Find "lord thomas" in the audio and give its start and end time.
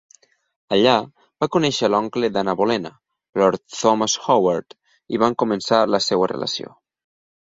3.41-4.17